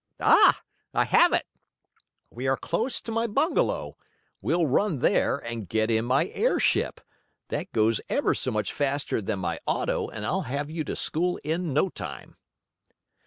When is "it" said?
1.31-1.45